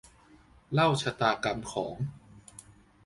[0.73, 1.95] เล่าชะตากรรมของ